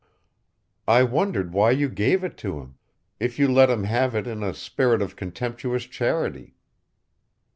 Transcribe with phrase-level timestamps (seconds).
[0.87, 2.73] I wondered why you gave it to him
[3.19, 6.55] if you let him have it in a spirit of contemptuous charity.